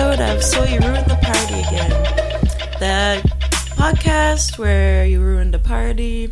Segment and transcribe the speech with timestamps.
[0.00, 1.90] episode of So You Ruined the Party Again,
[2.80, 3.28] the
[3.76, 6.30] podcast where you ruined a party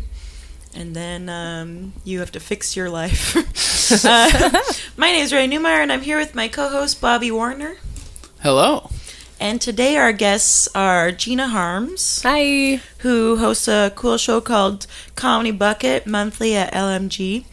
[0.73, 3.35] and then um, you have to fix your life.
[4.05, 4.59] uh,
[4.97, 7.75] my name is Ray Newmeyer, and I'm here with my co host Bobby Warner.
[8.41, 8.89] Hello.
[9.39, 12.81] And today our guests are Gina Harms, Hi.
[12.99, 17.45] who hosts a cool show called Comedy Bucket monthly at LMG,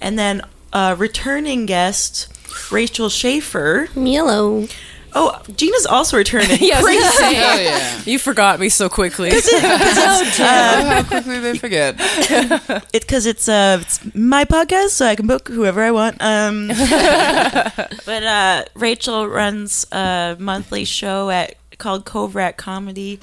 [0.00, 2.28] and then a returning guest,
[2.70, 3.88] Rachel Schaefer.
[3.96, 4.68] Yellow.
[5.16, 6.58] Oh, Gina's also returning.
[6.60, 7.18] Yes.
[7.18, 8.00] Hell yeah.
[8.04, 9.30] You forgot me so quickly.
[9.56, 11.96] Oh, how quickly they forget.
[11.98, 16.16] It's because it's uh it's my podcast, so I can book whoever I want.
[16.20, 23.20] Um, but uh, Rachel runs a monthly show at called Cove Rat Comedy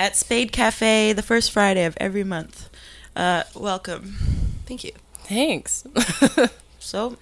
[0.00, 2.68] at Spade Cafe the first Friday of every month.
[3.16, 4.16] Uh, welcome.
[4.66, 4.92] Thank you.
[5.24, 5.84] Thanks.
[6.78, 7.16] So,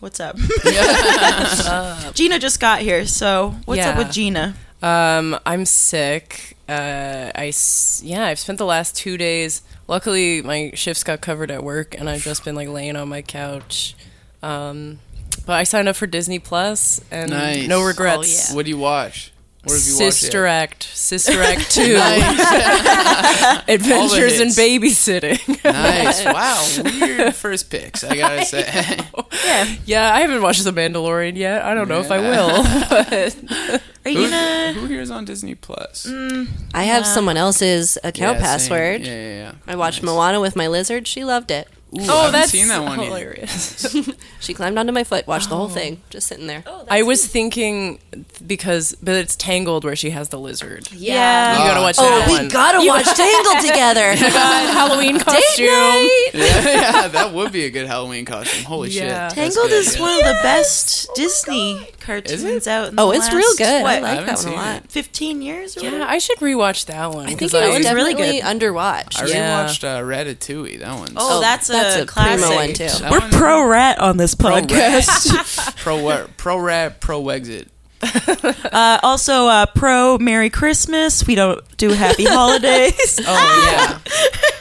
[0.00, 0.36] what's up?
[2.14, 4.54] Gina just got here, so what's up with Gina?
[4.82, 6.56] Um, I'm sick.
[6.68, 9.62] Uh, I s- yeah, I've spent the last two days.
[9.88, 13.22] Luckily, my shifts got covered at work, and I've just been like laying on my
[13.22, 13.96] couch.
[14.42, 15.00] Um,
[15.46, 17.66] but I signed up for Disney Plus, and Nice.
[17.66, 18.52] no regrets.
[18.52, 19.32] Oh, What do you watch?
[19.64, 20.12] What have you watched?
[20.18, 20.46] Sister?
[20.46, 21.96] Act, Sister Act Two,
[23.68, 24.48] Adventures in.
[24.48, 25.64] Babysitting.
[25.64, 26.24] nice.
[26.28, 26.64] Wow.
[27.00, 28.98] Weird first picks, I gotta say.
[29.44, 31.62] Yeah, yeah, I haven't watched The Mandalorian yet.
[31.64, 32.62] I don't know if I will.
[32.88, 34.72] But are you who, gonna?
[34.74, 36.06] who here is on Disney Plus?
[36.06, 39.00] Mm, I have uh, someone else's account Yeah, password.
[39.02, 39.52] Yeah, yeah, yeah.
[39.66, 40.12] I watched Nice.
[40.14, 41.06] Moana with my lizard.
[41.06, 41.68] She loved it.
[41.94, 43.96] Ooh, oh, I oh, haven't that's seen that one hilarious.
[44.40, 45.68] She climbed onto my foot, watched the whole oh.
[45.70, 46.62] thing, just sitting there.
[46.66, 47.98] Oh, I was thinking
[48.46, 50.90] because, but it's Tangled where she has the lizard.
[50.92, 51.52] You Yeah.
[51.52, 51.82] You gotta ah.
[51.82, 52.48] watch Oh, that we one.
[52.48, 54.14] gotta watch Tangled together.
[54.20, 55.66] God, Halloween costume.
[55.66, 56.30] night.
[56.34, 58.64] Yeah, yeah, that would be a good Halloween costume.
[58.64, 59.00] Holy Yeah.
[59.00, 59.36] shit.
[59.36, 60.02] That's Tangled is yeah.
[60.02, 62.88] one of the best Disney cartoons out.
[62.88, 63.82] In Oh, the it's last, real good.
[63.82, 64.76] What, I like haven't that one seen a lot.
[64.84, 64.90] it.
[64.90, 66.10] Fifteen years or Yeah, whatever?
[66.10, 67.24] I should rewatch that one.
[67.26, 68.42] I think it was was really good.
[68.42, 69.22] underwatched.
[69.22, 69.64] I Yeah.
[69.66, 70.80] rewatched uh, Ratatouille.
[70.80, 72.40] That one's Oh, Oh, that's a that's a classic.
[72.46, 72.84] primo one, too.
[72.88, 75.76] That We're one- pro rat on this Pro podcast.
[75.82, 77.68] pro wa- pro rat pro exit.
[78.02, 81.26] uh, also, uh, pro Merry Christmas.
[81.26, 83.18] We don't do Happy Holidays.
[83.26, 83.98] Oh yeah.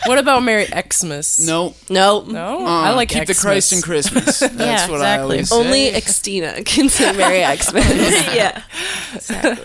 [0.08, 1.40] What about Merry Xmas?
[1.46, 1.74] no.
[1.90, 4.40] No, no, Uh, I like keep the Christ in Christmas.
[4.40, 5.22] That's Yeah, what I exactly.
[5.24, 5.56] always say.
[5.56, 7.86] only Xtina can say Merry Xmas
[8.36, 8.64] yeah,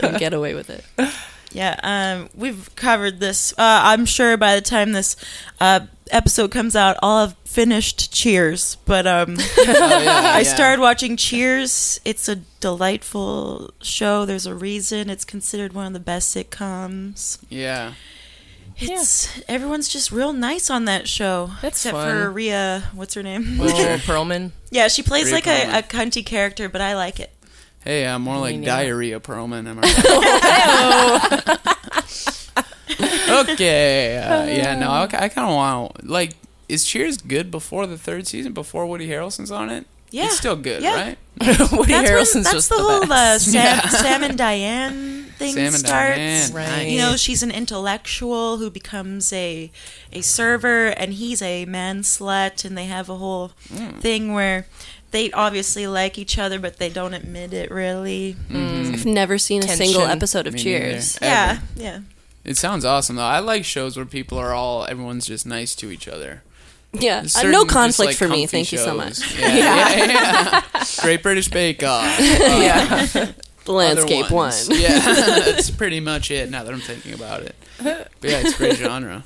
[0.02, 0.84] and get away with it.
[1.52, 1.78] yeah.
[1.82, 3.52] Um, we've covered this.
[3.52, 5.16] Uh, I'm sure by the time this
[5.60, 8.76] uh, episode comes out, I'll have finished Cheers.
[8.86, 10.54] But um, Oh, yeah, I yeah.
[10.54, 12.00] started watching Cheers.
[12.04, 14.24] It's a delightful show.
[14.24, 17.38] There's a reason it's considered one of the best sitcoms.
[17.50, 17.92] Yeah.
[18.78, 21.50] It's everyone's just real nice on that show.
[21.62, 22.08] That's except fun.
[22.08, 22.84] for Rhea.
[22.94, 23.58] What's her name?
[23.60, 23.64] Oh,
[24.04, 24.50] Perlman.
[24.70, 25.78] yeah, she plays Rhea like a, Perlman.
[25.78, 27.30] a cunty character, but I like it.
[27.84, 28.66] Hey, I'm more like neither.
[28.66, 29.66] diarrhea Perlman.
[29.66, 29.82] Am I
[31.52, 33.48] right?
[33.50, 34.18] okay.
[34.18, 34.78] Uh, yeah.
[34.78, 36.34] No, I, I kind of want like.
[36.68, 38.52] Is Cheers good before the third season?
[38.54, 39.86] Before Woody Harrelson's on it?
[40.12, 40.26] Yeah.
[40.26, 40.94] It's still good, Yeah.
[40.94, 41.18] right?
[41.72, 43.50] Woody That's, when, that's just the, the, whole uh, best.
[43.50, 46.16] Sam, Sam and Diane thing Sam and starts.
[46.18, 46.52] Diane.
[46.52, 46.82] Right.
[46.88, 49.70] You know, she's an intellectual who becomes a
[50.12, 54.00] a server, and he's a man slut, and they have a whole Mm.
[54.00, 54.66] thing where
[55.10, 58.36] they obviously like each other, but they don't admit it really.
[58.50, 59.86] I've never seen a Tension.
[59.86, 61.20] single episode of Me Cheers.
[61.20, 61.32] neither.
[61.34, 61.62] Yeah, Ever.
[61.82, 62.00] yeah.
[62.44, 63.22] It sounds awesome though.
[63.24, 66.42] I like shows where people are all everyone's just nice to each other.
[66.94, 68.42] Yeah, There's uh, certain no just, conflict like, for me.
[68.42, 69.38] comfy Thank you so much.
[69.38, 70.84] Yeah, yeah, yeah.
[71.00, 72.18] Great British Bake Off.
[72.20, 73.06] yeah.
[73.64, 74.52] The landscape one.
[74.68, 76.50] Yeah, that's pretty much it.
[76.50, 79.22] Now that I'm thinking about it, but yeah, it's a great genre.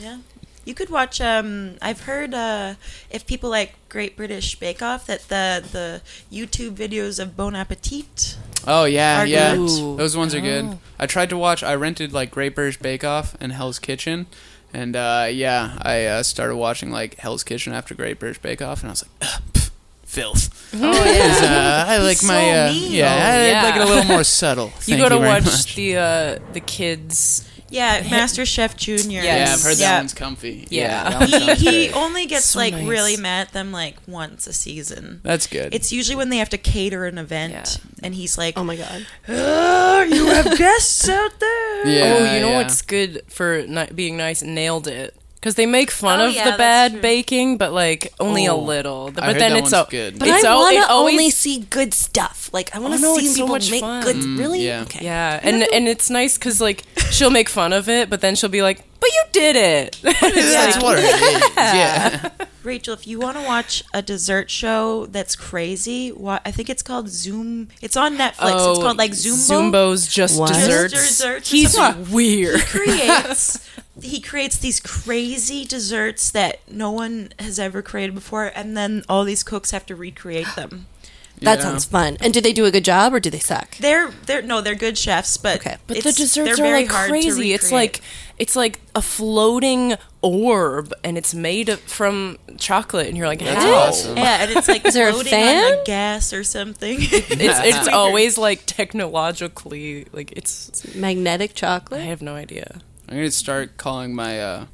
[0.00, 0.18] Yeah.
[0.64, 1.20] You could watch.
[1.20, 2.74] Um, I've heard uh,
[3.10, 6.02] if people like Great British Bake Off, that the the
[6.34, 8.38] YouTube videos of Bon Appetit.
[8.66, 9.54] Oh yeah, Are yeah.
[9.54, 9.98] good.
[9.98, 10.64] Those ones are good.
[10.64, 10.78] Oh.
[10.98, 11.62] I tried to watch.
[11.62, 14.26] I rented like Great British Bake Off and Hell's Kitchen,
[14.74, 18.82] and uh, yeah, I uh, started watching like Hell's Kitchen after Great British Bake Off,
[18.82, 19.70] and I was like, pff,
[20.04, 20.50] filth.
[20.76, 22.92] Oh 'Cause, uh, I like He's my so uh, mean.
[22.92, 24.66] yeah, Oh, I like it a little more subtle.
[24.86, 25.74] You Thank gotta very watch much.
[25.76, 27.48] the uh, the kids.
[27.70, 29.22] Yeah, Master Chef Junior.
[29.22, 29.98] Yeah, I've heard that Yeah.
[29.98, 30.66] one's comfy.
[30.70, 31.10] Yeah.
[31.10, 32.86] that one He, he only gets So like nice.
[32.86, 35.20] really mad at them like once a season.
[35.24, 35.74] That's good.
[35.74, 37.90] It's usually when they have to cater an event, Yeah.
[38.04, 39.06] and he's like, Oh my god.
[39.28, 42.56] "Oh, you have guests out there." Yeah, oh, you know yeah.
[42.58, 44.42] what's good for ni- being nice?
[44.42, 45.14] Nailed it.
[45.44, 48.60] Because they make fun Oh, of yeah, the bad baking, but like only a Oh,
[48.60, 49.10] little.
[49.12, 50.18] But I then it's one's al- good.
[50.18, 52.48] But It's I want to always- only see good stuff.
[52.50, 54.02] Like I want Oh, to no, see it's so people much make fun.
[54.02, 54.16] good.
[54.16, 54.64] Mm, really?
[54.64, 54.80] yeah.
[54.84, 55.04] Okay.
[55.04, 58.48] Yeah, and and it's nice because like she'll make fun of it, but then she'll
[58.48, 61.42] be like, "But you did it." It's That's what it is.
[61.58, 62.30] Yeah.
[62.62, 66.82] Rachel, if you want to watch a dessert show that's crazy, wa- I think it's
[66.82, 67.68] called Zoom.
[67.82, 68.70] It's on Netflix.
[68.70, 69.70] it's called like Zumbo.
[69.70, 70.48] Zumbo's just What?
[70.48, 70.94] Just desserts.
[70.94, 72.10] desserts He's something.
[72.14, 72.60] weird.
[72.62, 73.60] creates
[74.02, 79.24] he creates these crazy desserts that no one has ever created before, and then all
[79.24, 80.86] these cooks have to recreate them.
[81.40, 81.64] That Yeah.
[81.64, 82.16] sounds fun.
[82.20, 83.76] And do they do a good job or do they suck?
[83.78, 85.76] They're they're no, they're good chefs, but Okay.
[85.88, 87.52] But it's- the desserts they're are very like hard to crazy.
[87.52, 87.72] It's recreate.
[87.72, 88.00] like
[88.38, 93.64] it's like a floating orb, and it's made of, from chocolate, and you're like, That's
[93.64, 93.74] how?
[93.74, 94.16] awesome.
[94.16, 95.64] yeah, and it's like there a floating fan?
[95.64, 96.98] on the gas or something.
[97.02, 100.94] It's it's always like technologically like it's.
[100.94, 102.00] Magnetic chocolate.
[102.00, 102.08] I chocolate?
[102.10, 102.80] have no idea.
[103.08, 104.66] I'm gonna start calling my uh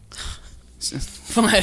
[1.37, 1.62] my-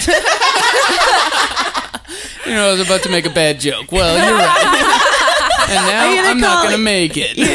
[2.45, 3.91] You know, I was about to make a bad joke.
[3.91, 5.03] Well, you're right.
[5.69, 7.31] And now I'm not call gonna it- make it.
[7.37, 7.49] okay,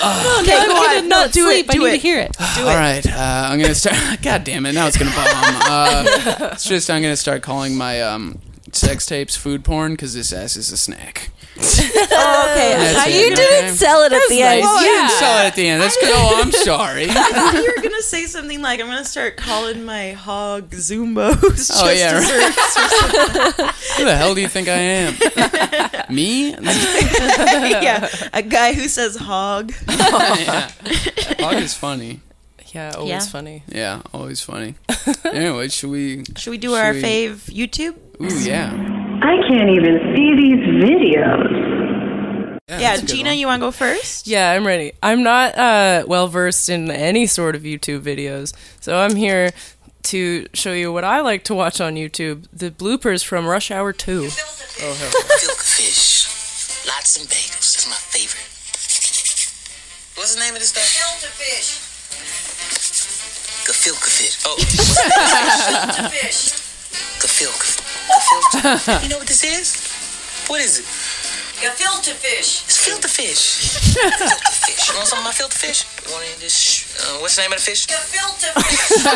[0.00, 1.08] I'm go gonna on.
[1.08, 1.66] not No, do sleep.
[1.66, 1.70] it.
[1.70, 1.90] I Do need it.
[1.92, 2.36] to hear it.
[2.60, 3.96] All right, uh, I'm gonna start.
[4.22, 4.72] God damn it!
[4.72, 5.26] Now it's gonna bomb.
[5.26, 6.04] Uh,
[6.52, 8.38] it's just I'm gonna start calling my um,
[8.72, 11.30] sex tapes food porn because this ass is a snack.
[12.18, 12.74] Oh, okay.
[12.76, 13.30] That's I, it.
[13.30, 14.60] You didn't sell it at the end.
[14.62, 14.90] Well, I Yeah.
[14.90, 15.82] didn't sell it at the end.
[15.82, 16.10] That's good.
[16.12, 17.04] Oh, I'm sorry.
[17.10, 21.70] I thought you were gonna say something like, "I'm gonna start calling my hog Zumbos."
[21.74, 22.20] Oh, yeah, right.
[22.54, 23.96] desserts.
[23.96, 26.14] Who the hell do you think I am?
[26.14, 26.50] Me?
[26.50, 29.72] yeah, a guy who says hog.
[29.88, 30.70] yeah.
[31.40, 32.20] Hog is funny.
[32.74, 33.20] Yeah, always Yeah.
[33.20, 33.62] funny.
[33.68, 34.74] Yeah, always funny.
[35.24, 36.24] Anyway, should we?
[36.36, 37.94] Should we do our we- fave YouTube?
[38.20, 38.70] Ooh, yeah.
[39.22, 42.58] I can't even see these videos.
[42.68, 43.38] Yeah, that's a good Gina, one.
[43.38, 44.26] you want to go first?
[44.26, 44.92] Yeah, I'm ready.
[45.02, 49.50] I'm not uh, well versed in any sort of YouTube videos, so I'm here
[50.04, 53.92] to show you what I like to watch on YouTube: the bloopers from Rush Hour
[53.92, 54.22] Two.
[54.26, 56.26] Filk fish.
[56.88, 57.74] Lots and bagels.
[57.74, 58.42] That's my favorite.
[60.18, 60.82] What's the name of this stuff?
[60.82, 61.78] Gefilte fish.
[63.66, 64.42] Gefilte fish.
[64.44, 64.56] Oh.
[67.20, 67.85] Gefilte fish.
[68.08, 69.02] Gefilte.
[69.02, 69.76] You know what this is?
[70.48, 70.86] What is it?
[71.60, 72.62] Gefilte fish.
[72.64, 73.78] It's filter fish.
[73.94, 74.88] filter fish.
[74.88, 75.84] You want some of my filter fish?
[76.06, 76.85] You want any of this?
[76.98, 77.86] Uh, what's the name of the fish?
[77.86, 79.06] Gefilte fish.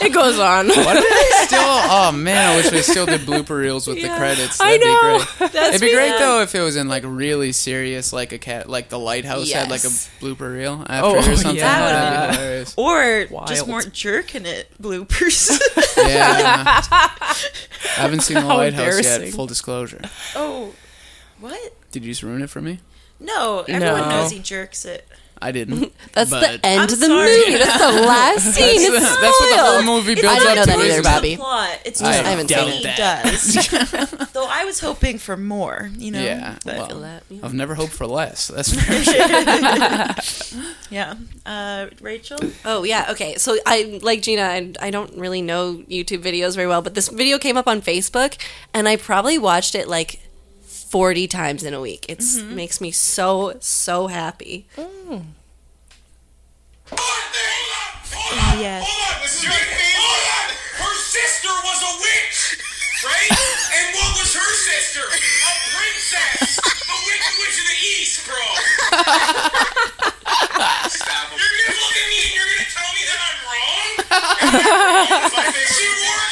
[0.06, 0.68] It goes on.
[0.68, 1.58] Why do they still?
[1.60, 4.60] Oh man, I wish they still did blooper reels with the credits.
[4.60, 5.00] I That'd be know.
[5.38, 5.52] great.
[5.52, 5.92] That's It'd be me.
[5.94, 9.50] great though if it was in like really serious, like a cat, like the lighthouse
[9.50, 10.10] had like a Yes.
[10.20, 11.56] blooper reel after Oh, or something.
[11.56, 11.78] yeah.
[11.80, 12.74] That'd be hilarious.
[12.76, 13.68] Or just Wild.
[13.68, 15.58] more jerking it bloopers.
[15.96, 16.82] Yeah.
[16.86, 17.36] I
[18.00, 19.28] haven't seen the How lighthouse yet.
[19.30, 20.02] Full disclosure.
[20.34, 20.74] oh,
[21.40, 21.74] what?
[21.90, 22.80] Did you just ruin it for me?
[23.18, 24.08] No, everyone No.
[24.10, 25.08] knows he jerks it.
[25.42, 25.92] I didn't.
[26.12, 27.36] That's But- the end I'm of the sorry.
[27.38, 27.58] movie.
[27.58, 28.92] That's the last scene.
[28.92, 29.84] That's, It's the- that's what the whole spoiled.
[29.84, 30.66] movie It's builds I didn't up know to.
[30.66, 31.12] that either, isn't It's it?
[31.14, 31.36] Bobby.
[31.36, 31.78] plot.
[31.84, 32.96] It's I just haven't seen he it.
[32.96, 34.28] does.
[34.32, 36.22] Though I was hoping for more, you know.
[36.22, 36.56] Yeah.
[36.64, 38.48] But, Well, I've never hoped for less.
[38.48, 39.14] That's for sure.
[40.90, 41.14] yeah.
[41.44, 42.38] Uh, Rachel.
[42.64, 43.36] Oh yeah, okay.
[43.36, 44.42] So I like Gina.
[44.42, 47.80] I, I don't really know YouTube videos very well, but this video came up on
[47.82, 48.36] Facebook,
[48.74, 50.20] and I probably watched it like
[50.88, 52.06] forty times in a week.
[52.08, 52.54] It Mm-hmm.
[52.56, 54.66] makes me so so happy.
[58.56, 58.82] Yes.
[58.88, 60.00] Hold on, this is my favorite.
[60.00, 60.48] Hold on!
[60.80, 62.40] Her sister was a witch,
[63.04, 63.30] right?
[63.76, 65.04] and what was her sister?
[65.04, 66.56] A princess!
[66.56, 68.40] The Wicked Witch of the East, bro!
[70.88, 71.36] Stop him.
[71.36, 73.88] You're gonna look at me and you're gonna tell me that I'm wrong?
[74.08, 75.20] Am I wrong?
[75.26, 75.68] It's my favorite.
[75.76, 76.26] She wore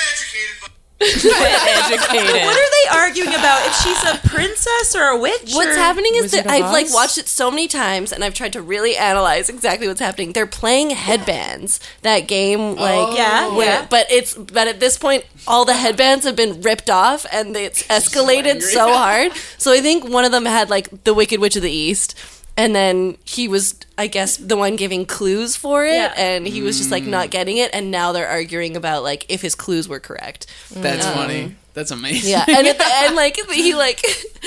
[0.00, 0.70] educated.
[1.02, 2.44] Educated.
[2.44, 3.66] What are they arguing about?
[3.66, 5.52] If she's a princess or a witch?
[5.52, 6.92] What's or- happening is Wizard that of I've like Oz?
[6.94, 10.32] watched it so many times, and I've tried to really analyze exactly what's happening.
[10.32, 11.80] They're playing headbands.
[12.02, 13.86] That game, like oh, Yeah, where- yeah.
[13.88, 17.82] but it's but at this point, all the headbands have been ripped off, and it's
[17.88, 19.32] escalated so hard.
[19.58, 22.14] So I think one of them had like the Wicked Witch of the East.
[22.56, 26.14] And then he was, I guess, the one giving clues for it, Yeah.
[26.16, 27.30] and he was just like not mm.
[27.30, 27.70] getting it.
[27.72, 30.46] And now they're arguing about like if his clues were correct.
[30.70, 31.14] That's mm.
[31.14, 31.44] funny.
[31.44, 32.30] Um, That's amazing.
[32.32, 34.00] Yeah, and at the end, like he like,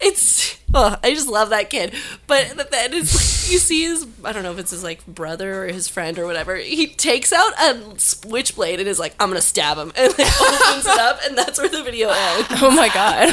[0.00, 0.22] it's
[0.74, 1.94] oh, I just love that kid.
[2.26, 5.04] But at the end, it's you see his I don't know if it's his like
[5.06, 6.56] brother or his friend or whatever.
[6.56, 10.86] He takes out a switchblade and is like, I'm gonna stab him, and like opens
[10.86, 12.48] it up, and that's where the video ends.
[12.62, 13.32] Oh my god.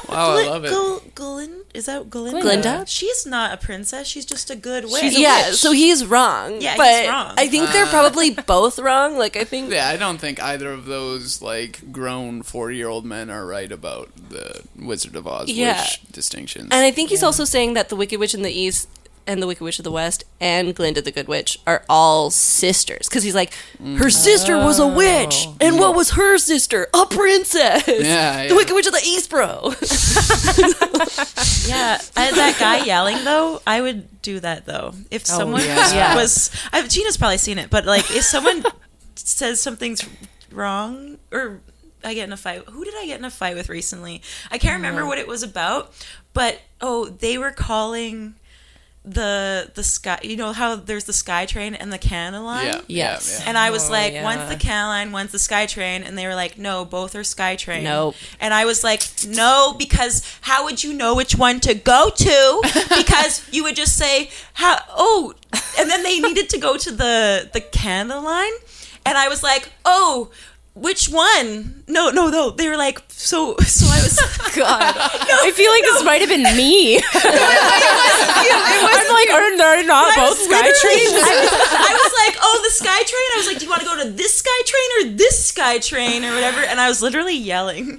[0.08, 0.72] Wow, I love it.
[0.72, 2.40] Gl- Glyn- is that Glinda?
[2.40, 2.84] Glinda?
[2.86, 4.06] She's not a princess.
[4.08, 5.16] She's just a good witch.
[5.18, 6.60] yeah, so he's wrong.
[6.62, 7.34] Yeah, he's but wrong.
[7.36, 9.18] I think they're uh, probably both wrong.
[9.18, 13.44] Like I think Yeah, I don't think either of those like grown forty-year-old men are
[13.46, 15.82] right about the Wizard of Oz Yeah.
[15.82, 16.70] witch distinctions.
[16.78, 18.88] And I think he's also saying that the Wicked Witch in the East
[19.26, 23.08] and the Wicked Witch of the West and Glinda the Good Witch are all sisters
[23.08, 23.52] because he's like,
[23.96, 24.94] her sister was a oh.
[24.94, 26.86] witch, and what was her sister?
[26.94, 27.82] A princess.
[27.88, 28.54] Yeah, the.
[28.54, 29.72] Wicked Witch of the East, bro.
[31.68, 34.94] Yeah, I, that guy yelling though, I would do that though.
[35.10, 35.92] If oh, someone yeah.
[35.92, 36.14] Yeah.
[36.14, 38.64] was, I, Gina's probably seen it, but like if someone
[39.16, 40.08] says something's
[40.52, 41.60] wrong or
[42.04, 44.22] I get in a fight, who did I get in a fight with recently?
[44.50, 45.08] I can't remember mm.
[45.08, 45.92] what it was about,
[46.34, 48.34] but oh, they were calling
[49.04, 50.18] the the sky.
[50.22, 52.66] You know how there's the sky train and the Canada line.
[52.66, 52.80] Yeah.
[52.88, 53.38] Yes.
[53.40, 54.22] Yeah, And I was Oh, like, yeah.
[54.22, 57.84] one's the Canada line, one's the SkyTrain, and they were like, no, both are SkyTrain.
[57.84, 58.16] Nope.
[58.38, 62.62] And I was like, no, because how would you know which one to go to?
[62.98, 64.78] Because you would just say, how?
[64.90, 65.32] Oh,
[65.78, 68.52] and then they needed to go to the the Canada line,
[69.06, 70.30] and I was like, oh.
[70.80, 71.82] Which one?
[71.88, 72.50] No, no, no.
[72.50, 74.18] They were like, so, so I was.
[74.56, 76.98] God, I feel like this might have been me.
[77.14, 81.12] I'm like, are there not both was sky trains?
[81.14, 83.28] I was, I was like, oh, the sky train.
[83.34, 85.78] I was like, do you want to go to this sky train or this sky
[85.78, 86.60] train or whatever?
[86.60, 87.98] And I was literally yelling.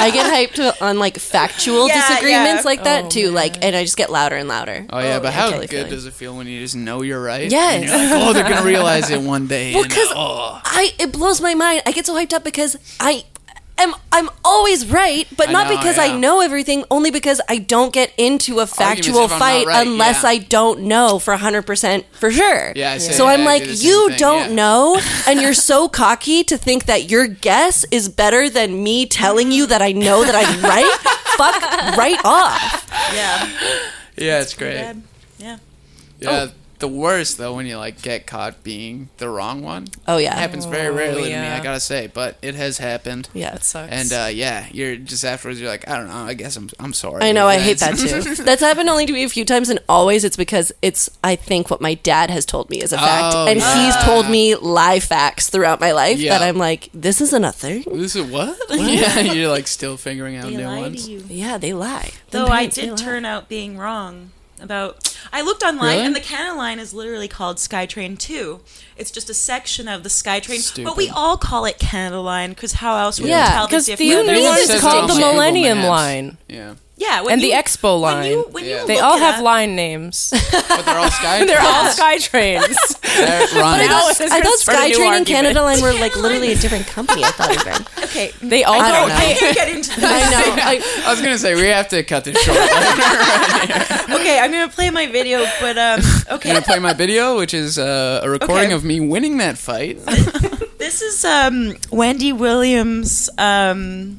[0.00, 2.68] I get hyped on like factual Yeah, disagreements yeah.
[2.70, 3.30] like that Oh, too.
[3.30, 4.86] Like, and I just get louder and louder.
[4.90, 5.90] Oh yeah, but oh, I how totally good feel you.
[5.90, 7.50] does it feel when you just know you're right?
[7.50, 7.74] Yes.
[7.74, 9.74] And you're like, oh, they're gonna realize it one day.
[9.74, 10.60] Well, and, 'cause oh.
[10.78, 11.82] I it blows my mind.
[11.86, 13.24] I get so hyped up because I
[13.78, 16.04] am I'm always right, but I not know, because yeah.
[16.04, 19.66] I know everything, only because I don't get into a factual if I'm not fight
[19.66, 20.30] right, unless yeah.
[20.30, 22.72] I don't know for 100% for sure.
[22.76, 23.34] Yeah, I say so that.
[23.34, 26.86] I'm I like, do you thing, don't yeah." know, and you're so cocky to think
[26.86, 30.98] that your guess is better than me telling you that I know that I'm right.
[31.36, 31.62] Fuck
[31.96, 32.90] right off.
[33.14, 33.48] Yeah.
[34.16, 34.74] Yeah, it's great.
[34.74, 35.02] Bad.
[35.38, 35.58] Yeah.
[36.18, 36.52] Yeah, oh.
[36.78, 39.88] The worst though when you like get caught being the wrong one.
[40.06, 40.32] Oh yeah.
[40.36, 41.34] It happens very rarely to me.
[41.36, 43.28] I gotta say, but it has happened.
[43.34, 43.50] Yeah.
[43.52, 43.92] That sucks.
[43.92, 45.60] And uh, yeah, you're just afterwards.
[45.60, 46.14] You're like, I don't know.
[46.14, 46.70] I guess I'm.
[46.78, 47.22] I'm sorry.
[47.24, 48.42] I know, I hate that That's- too.
[48.48, 51.70] That's happened only to me a few times, and always it's because it's, I think,
[51.70, 53.34] what my dad has told me is a fact.
[53.36, 53.84] Oh, and yeah.
[53.86, 56.38] he's told me lie facts throughout my life Yeah.
[56.38, 57.84] that I'm like, this isn't a thing.
[57.92, 58.56] This is what?
[58.70, 61.04] yeah, you're like still figuring out They new lie ones.
[61.06, 61.24] to you.
[61.28, 62.12] Yeah, they lie.
[62.30, 64.30] Them Though I parents, they did turn out being wrong
[64.60, 65.16] about.
[65.32, 66.06] I looked online, Really?
[66.06, 68.60] and the Canada line is literally called SkyTrain Two.
[68.96, 70.84] It's just a section of the SkyTrain, Stupid.
[70.86, 73.68] but we all call it Canada Line because how else would Yeah, you tell the
[73.68, 74.10] because difference?
[74.10, 77.54] the other It one is called the Millennium Line Yeah, yeah, when and the you-
[77.54, 78.30] Expo When line.
[78.30, 78.84] you, when Yeah.
[78.84, 80.30] They all it have up- line names.
[80.52, 81.44] but they're all sky.
[81.46, 81.94] They're all trains.
[81.96, 82.76] sky trains.
[83.02, 83.86] They're But I running.
[83.88, 85.26] Now thought, it's I thought start a SkyTrain and.
[85.26, 87.24] Canada Line were like literally a different company.
[87.24, 87.86] I thought even.
[88.04, 89.14] Okay, They all I don't know.
[89.14, 90.22] I can't get into that.
[90.22, 90.62] I know.
[90.62, 92.58] I, I was gonna say we have to cut this short.
[94.20, 96.00] Okay, I'm gonna play my video, but um,
[96.30, 98.74] I'm gonna play my video, which is uh, a recording Okay.
[98.74, 99.98] of me winning that fight.
[100.78, 104.18] this is um Wendy Williams, um,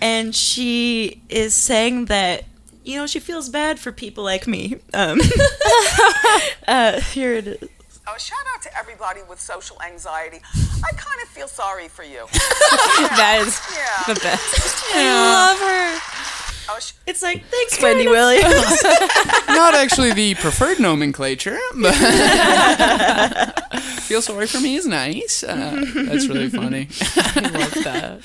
[0.00, 2.44] and she is saying that
[2.84, 4.76] you know she feels bad for people like me.
[4.94, 5.20] Um,
[6.68, 7.68] uh, here it is.
[8.08, 10.40] Oh, shout out to everybody with social anxiety.
[10.84, 12.26] I kind of feel sorry for you.
[13.16, 14.14] That is Yeah.
[14.14, 14.84] the best.
[14.94, 16.00] I love her.
[16.72, 18.82] Oh, It's like thanks, Wendy Williams.
[19.48, 21.94] Not actually the preferred nomenclature, but
[24.02, 25.42] feel sorry for me is nice.
[25.42, 26.88] Uh, that's really funny.
[27.16, 28.20] I love that.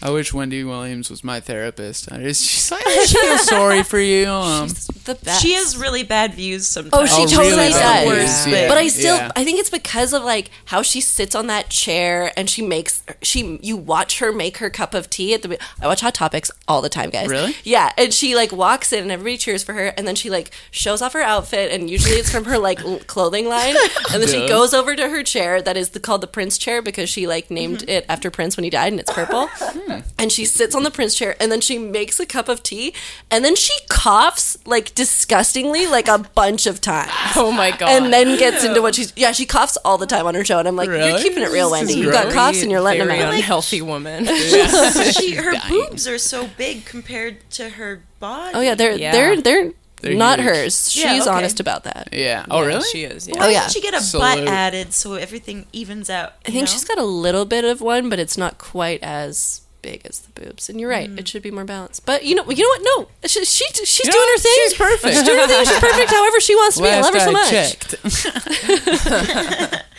[0.00, 2.10] I wish Wendy Williams was my therapist.
[2.12, 4.26] I just, she's like, I feel sorry for you.
[4.38, 4.68] Um,
[5.04, 5.42] the best.
[5.42, 6.92] she has really bad views sometimes.
[6.94, 7.30] Oh, sometimes.
[7.30, 7.72] she Oh, totally really?
[7.72, 8.06] does.
[8.06, 8.62] Worst, Yeah.
[8.62, 9.32] but- But I still, Yeah.
[9.34, 13.02] I think it's because of like how she sits on that chair and she makes
[13.22, 13.58] she.
[13.62, 15.58] You watch her make her cup of tea at the.
[15.80, 17.28] I watch Hot Topics all the time, guys.
[17.28, 17.56] Really?
[17.64, 20.50] Yeah, and she like walks in and everybody cheers for her, and then she like
[20.70, 23.76] shows off her outfit, and usually it's from her like clothing line,
[24.12, 26.82] and then she goes over to her chair that is the, called the Prince chair
[26.82, 29.48] because she like named it after Prince when he died, and it's purple.
[29.88, 30.00] Hmm.
[30.18, 32.92] And she sits on the Prince chair, and then she makes a cup of tea,
[33.30, 37.88] and then she coughs like disgustingly, like a bunch of times Oh my god.
[37.88, 40.58] and then gets into what she's yeah she coughs all the time on her show
[40.58, 43.06] and i'm like you're keeping it real wendy is you got coughs and you're letting
[43.06, 44.24] them out unhealthy woman.
[45.12, 48.52] she her boobs are so big compared to her body.
[48.54, 49.12] oh yeah they're Yeah.
[49.12, 50.48] they're they're, They're not huge.
[50.48, 51.30] hers she's Yeah, okay.
[51.30, 52.46] honest about that yeah.
[52.50, 52.84] Oh, really?
[52.90, 53.26] She is.
[53.28, 53.34] Yeah.
[53.36, 53.60] Oh, Why Oh, yeah.
[53.60, 54.22] didn't she get a Salute.
[54.44, 56.34] butt added so everything evens out?
[56.46, 60.02] i think she's got a little bit of one but it's not quite as big
[60.06, 62.62] as the boobs and you're right it should be more balanced but you know you
[62.62, 62.82] know what
[63.22, 65.14] no she, she she's You doing know, her thing she's perfect.
[65.14, 67.32] she's doing her thing she's perfect however she wants to be i love her so
[67.32, 67.94] much checked.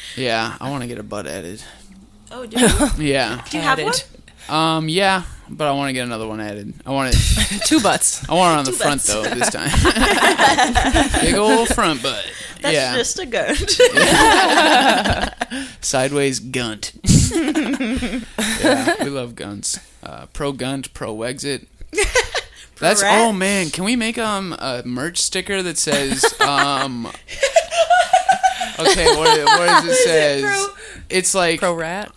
[0.17, 1.63] yeah, I want to get a butt added.
[2.31, 2.67] Oh, do you,
[3.12, 3.43] Yeah.
[3.50, 3.93] do you have one?
[4.50, 4.89] Um.
[4.89, 6.74] Yeah, but I want to get another one added.
[6.86, 7.62] I want it.
[7.65, 8.27] Two butts.
[8.29, 9.13] I want it on the Two front butts.
[9.13, 11.22] though this time.
[11.22, 12.25] Big old front butt.
[12.62, 12.96] That's yeah.
[12.96, 13.56] just a gun.
[15.82, 16.94] Sideways gunt.
[17.32, 19.79] yeah, we love guns.
[20.03, 21.68] Uh, pro gunt, pro exit.
[22.79, 23.20] That's rat?
[23.20, 27.08] oh man, can we make um a merch sticker that says um
[28.79, 30.70] Okay, what, what does it says?
[31.10, 32.12] It's like Pro rat.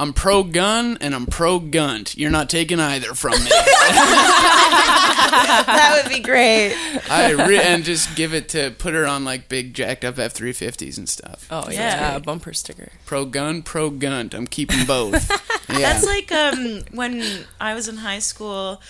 [0.00, 2.16] I'm pro gun and I'm pro gunt.
[2.16, 3.50] You're not taking either from me.
[4.70, 6.74] that would be great.
[7.10, 10.32] I re- and just give it to put her on like big jacked up F
[10.32, 11.46] three fifties and stuff.
[11.50, 12.12] Oh Yeah.
[12.12, 12.90] yeah, bumper sticker.
[13.06, 14.34] Pro gun, pro gunt.
[14.34, 15.30] I'm keeping both.
[15.70, 15.92] Yeah.
[15.92, 17.22] That's like um, when
[17.60, 18.82] I was in high school,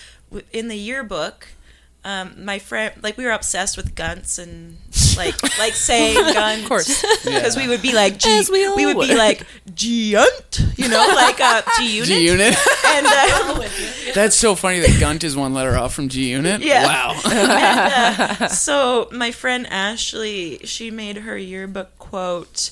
[0.51, 1.49] in the yearbook.
[2.03, 4.77] Um, my friend, like we were obsessed with guns and
[5.15, 7.01] like like saying guns, Of course.
[7.23, 11.11] because we would be like G, As we all would be like G-unt, you know,
[11.15, 12.55] like uh, G unit, G unit.
[12.87, 13.67] and uh,
[14.15, 16.61] That's so funny that gunt is one letter off from G unit.
[16.61, 16.85] Yeah.
[16.85, 18.47] Wow.
[18.47, 22.71] so my friend Ashley, she made her yearbook quote,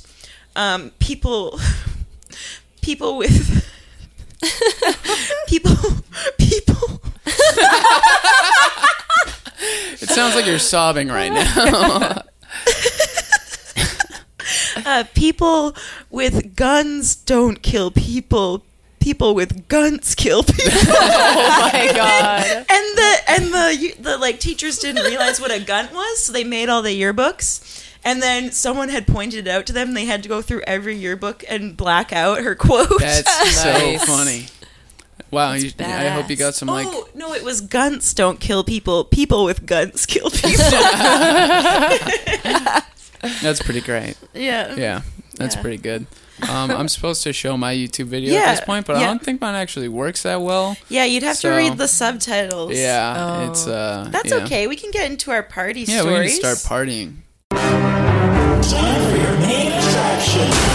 [0.55, 1.59] um, "People,
[2.81, 3.63] people with
[5.48, 5.75] people,
[6.39, 7.01] people."
[9.60, 12.24] It sounds like you're sobbing right now.
[14.86, 15.75] Uh, people
[16.10, 18.63] with guns don't kill people.
[19.00, 20.72] People with guns kill people.
[20.82, 22.46] Oh my god.
[22.48, 26.44] and the and the the like teachers didn't realize what a gun was, so they
[26.44, 27.86] made all the yearbooks.
[28.04, 29.94] And then someone had pointed it out to them.
[29.94, 33.00] They had to go through every yearbook and black out her quote.
[33.00, 34.48] That's so funny.
[35.31, 38.63] Wow, you, I hope you got some like oh no, it was guns don't kill
[38.63, 39.03] people.
[39.03, 40.50] People with guns kill people.
[43.41, 44.15] that's pretty great.
[44.33, 44.75] yeah.
[44.75, 45.01] Yeah,
[45.36, 45.62] that's Yeah.
[45.62, 46.07] pretty good.
[46.50, 49.21] Um, I'm supposed to show my YouTube video Yeah, at this point, but I don't
[49.21, 50.77] think mine actually works that well.
[50.88, 52.71] Yeah, you'd have So- to read the subtitles.
[52.77, 53.51] Yeah, Oh.
[53.51, 54.07] it's uh.
[54.09, 54.43] That's yeah.
[54.45, 54.67] okay.
[54.67, 56.36] We can get into our party Yeah, stories.
[56.38, 57.15] we can start partying.
[57.51, 60.69] Time for your main attraction.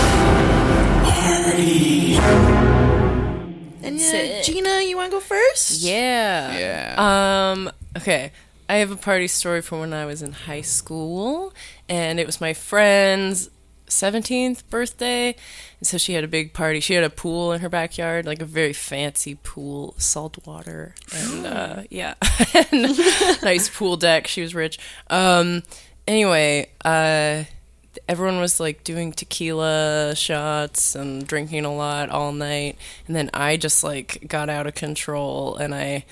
[4.00, 5.82] And uh, Gina, you want to go first?
[5.82, 6.58] Yeah.
[6.58, 7.52] Yeah.
[7.52, 7.70] Um.
[7.96, 8.32] Okay.
[8.68, 11.52] I have a party story from when I was in high school,
[11.88, 13.50] and it was my friend's
[13.86, 15.36] seventeenth birthday,
[15.80, 16.80] and so she had a big party.
[16.80, 21.46] She had a pool in her backyard, like a very fancy pool, salt water, and
[21.58, 22.14] uh, yeah,
[22.72, 22.98] and
[23.42, 24.26] nice pool deck.
[24.26, 24.78] She was rich.
[25.08, 25.62] Um.
[26.06, 27.44] Anyway, uh,
[28.08, 32.76] everyone was like doing tequila shots and drinking a lot all night,
[33.06, 36.04] and then I just like got out of control, and I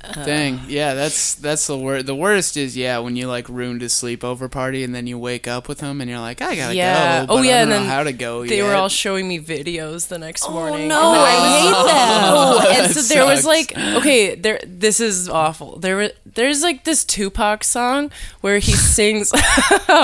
[0.24, 2.06] Dang, yeah, that's that's the worst.
[2.06, 5.46] The worst is yeah when you like ruined a sleepover party and then you wake
[5.46, 7.20] up with them and you're like I gotta Yeah.
[7.20, 7.26] go.
[7.26, 8.44] But Oh, yeah, I don't and know then how to go.
[8.46, 8.64] They yet.
[8.66, 10.88] were all showing me videos the next morning.
[10.88, 12.22] no, And I hate that.
[12.34, 14.60] Oh, and so That there was like, okay, there.
[14.66, 15.78] This is awful.
[15.78, 18.10] There, wa- there's like this Tupac song
[18.40, 19.30] where he sings.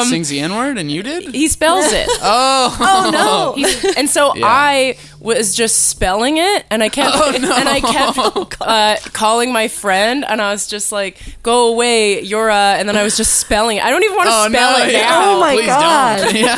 [0.09, 1.35] sings the N word and you did.
[1.35, 2.07] he spells it.
[2.23, 3.11] Oh, oh
[3.57, 3.93] no!
[3.97, 4.47] and so Yeah.
[4.47, 9.88] I was just spelling it, and I kept and I kept uh, calling my friend,
[9.91, 13.79] and I was just like, "Go away, you're," uh, and then I was just spelling
[13.79, 13.85] it.
[13.85, 15.01] I don't even want to Oh, spell no, it yeah.
[15.03, 15.35] now.
[15.37, 16.19] Oh my Please God.
[16.19, 16.35] don't.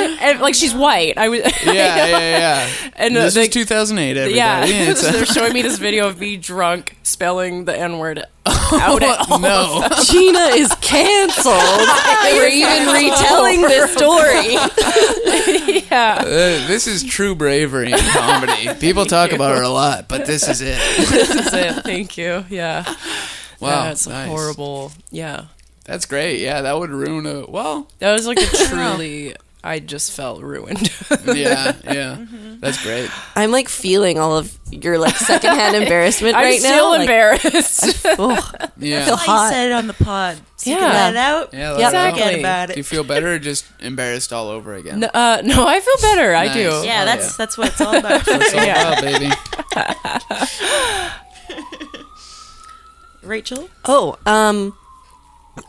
[0.00, 1.16] Yeah, And, like she's white.
[1.18, 1.40] I was.
[1.64, 2.68] yeah, yeah, yeah.
[2.96, 4.10] And uh, this the- is 2008.
[4.16, 4.34] Everybody.
[4.36, 8.24] Yeah, It's so they're showing me this video of me drunk spelling the N word
[8.80, 9.38] out at all.
[9.38, 9.86] no.
[10.04, 14.54] Gina is canceled for even retelling this story.
[15.90, 16.16] yeah.
[16.20, 18.68] Uh, this is true bravery in comedy.
[18.80, 20.78] People talk about her a lot, but this is it.
[21.08, 21.82] this is it.
[21.84, 22.44] Thank you.
[22.48, 22.84] Yeah.
[23.60, 24.28] Wow, That's nice.
[24.28, 24.92] horrible.
[25.10, 25.44] Yeah.
[25.84, 26.40] That's great.
[26.40, 27.88] Yeah, that would ruin a well.
[27.98, 29.34] That was like a truly.
[29.62, 30.90] I just felt ruined.
[31.26, 32.24] Yeah, yeah.
[32.60, 33.10] That's great.
[33.36, 36.46] I'm like feeling all of your like secondhand embarrassment right now.
[36.46, 36.90] I'm right still now.
[36.92, 38.06] like, embarrassed.
[38.18, 39.02] oh, Yeah.
[39.02, 39.50] I feel I hot.
[39.52, 40.38] said it on the pod.
[40.56, 40.76] So Yeah.
[40.76, 40.80] yeah.
[40.80, 41.52] Get that out.
[41.52, 41.68] Yeah, Yeah.
[41.72, 41.90] let it go.
[41.92, 42.40] Forget Exactly.
[42.40, 45.00] about Do you feel better or just embarrassed all over again?
[45.00, 46.34] no, uh, no, I feel better.
[46.34, 46.60] I do.
[46.60, 47.34] Yeah, Oh, that's yeah.
[47.36, 48.24] that's what it's all about.
[48.24, 48.92] That's all Yeah.
[48.92, 49.30] about, baby.
[53.22, 53.68] Rachel.
[53.84, 54.74] Oh, um,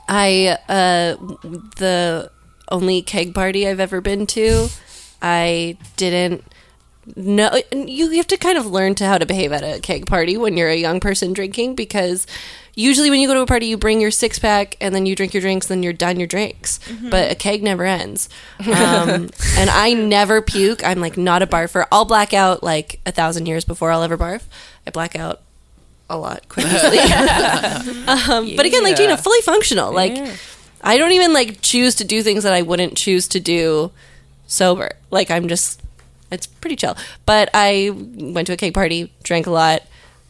[0.08, 1.16] I uh,
[1.78, 2.32] the
[2.72, 4.70] only keg party I've ever been to,
[5.22, 6.44] I didn't
[7.16, 7.52] know.
[7.72, 10.58] You have to kind of learn to how to behave at a keg party when
[10.58, 12.26] you're a young person drinking because.
[12.74, 15.14] Usually, when you go to a party, you bring your six pack and then you
[15.14, 16.80] drink your drinks, and then you're done your drinks.
[17.10, 18.30] But a keg never ends.
[18.66, 20.82] Um, and I never puke.
[20.86, 21.86] I'm like not a barfer.
[21.92, 24.44] I'll black out like a thousand years before I'll ever barf.
[24.88, 25.42] I black out
[26.10, 26.72] a lot quickly.
[28.08, 29.08] um, But again, like Yeah.
[29.08, 29.92] Gina, fully functional.
[29.94, 30.34] Like Yeah.
[30.84, 33.92] I don't even like choose to do things that I wouldn't choose to do
[34.48, 34.92] sober.
[35.10, 35.82] Like I'm just,
[36.32, 36.98] it's pretty chill.
[37.26, 39.84] But I went to a cake party, drank a lot,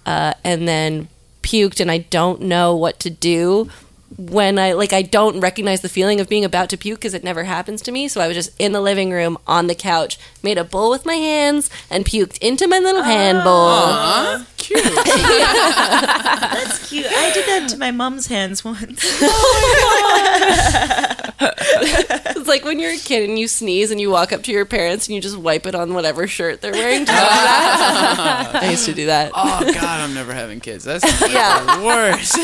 [0.06, 1.08] uh, and then
[1.42, 3.70] puked, and I don't know what to do
[4.18, 7.24] when I like I don't recognize the feeling of being about to puke because it
[7.24, 8.08] never happens to me.
[8.08, 11.06] So I was just in the living room on the couch, made a bowl with
[11.06, 13.70] my hands, and puked into my little hand bowl.
[13.70, 14.84] Aw, cute.
[14.84, 17.06] That's cute.
[17.08, 19.22] I did that to my mom's hands once.
[21.44, 24.66] It's like when you're a kid and you sneeze and you walk up to your
[24.66, 27.06] parents and you just wipe it on whatever shirt they're wearing.
[27.06, 28.52] Do you do that?
[28.64, 29.32] I used to do that.
[29.36, 30.84] Oh God, I'm never having kids.
[30.84, 31.78] That's Yeah.
[31.78, 32.36] the worst.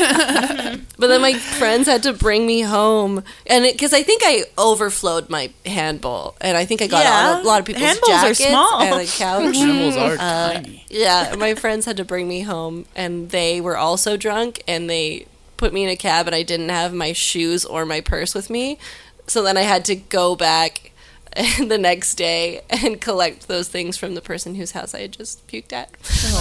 [0.98, 5.28] But then my friends had to bring me home, and because I think I overflowed
[5.30, 7.30] my hand bowl, and I think I got Yeah.
[7.36, 8.80] on a lot of people's Hand bowls are small.
[8.80, 9.56] and the couch.
[9.56, 10.84] Animals are Uh, tiny.
[10.90, 15.26] yeah, my friends had to bring me home, and they were also drunk, and they
[15.56, 18.48] put me in a cab, and I didn't have my shoes or my purse with
[18.50, 18.78] me,
[19.26, 20.92] so then I had to go back
[21.68, 25.46] the next day and collect those things from the person whose house I had just
[25.46, 25.90] puked at.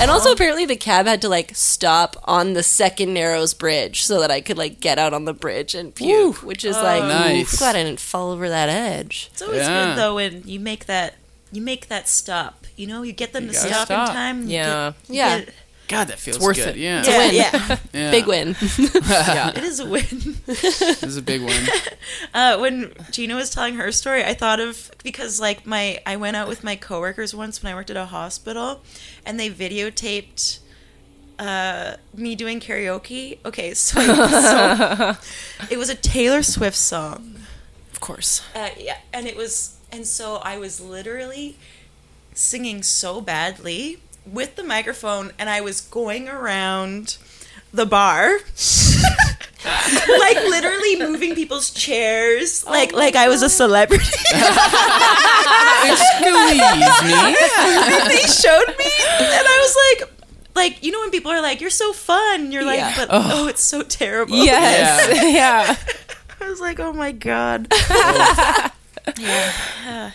[0.02, 4.20] And also apparently the cab had to like stop on the second Narrows bridge so
[4.22, 7.58] that I could like get out on the bridge and puke, which is like Nice.
[7.60, 9.30] glad I didn't fall over that edge.
[9.34, 9.90] It's always Yeah.
[9.90, 11.16] good though when you make that
[11.52, 12.66] you make that stop.
[12.76, 14.10] You know, you get them You to stop, stop.
[14.10, 14.48] in time.
[14.48, 14.94] Yeah.
[15.08, 15.40] get- Yeah.
[15.40, 15.50] get-
[15.88, 16.70] God, that feels worth good.
[16.70, 16.78] it.
[16.78, 17.00] Yeah.
[17.00, 17.36] it's yeah, win.
[17.36, 17.78] yeah.
[17.94, 18.12] Yeah.
[18.12, 18.56] Big win.
[19.08, 19.50] Yeah.
[19.50, 20.36] It is a win.
[20.46, 21.68] This is a big one.
[22.34, 26.38] Uh, when Gina was telling her story, I thought of because like my I went
[26.38, 28.82] out with my coworkers once when I worked at a hospital,
[29.26, 30.60] and they videotaped
[31.40, 33.40] uh, me doing karaoke.
[33.46, 35.16] Okay, so, so
[35.70, 37.36] it was a Taylor Swift song.
[37.92, 38.42] Of course.
[38.56, 41.58] Uh, yeah, and it was, and so I was literally
[42.34, 43.98] singing so badly
[44.32, 47.18] with the microphone, and I was going around
[47.74, 48.40] the bar,
[49.64, 54.04] like literally moving people's chairs, oh like like I was a celebrity.
[54.06, 54.24] Squeeze
[57.04, 57.26] me.
[57.60, 60.14] and they showed me, and I was like.
[60.56, 62.94] Like you know when people are like you're so fun you're like Yeah.
[62.98, 63.48] but oh.
[63.48, 65.08] it's so terrible Yes.
[65.36, 65.76] Yeah.
[66.42, 67.68] I was like oh my god
[69.20, 70.12] yeah.